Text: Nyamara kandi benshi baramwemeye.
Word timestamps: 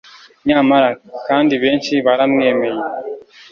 Nyamara 0.47 0.89
kandi 1.27 1.53
benshi 1.63 1.93
baramwemeye. 2.05 2.79